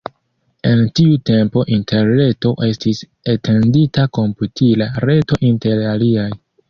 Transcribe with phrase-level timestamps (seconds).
[0.67, 3.03] En tiu tempo Interreto estis
[3.35, 6.31] etendita komputila reto inter aliaj.